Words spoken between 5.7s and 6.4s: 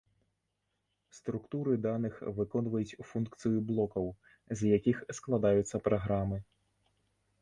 праграмы.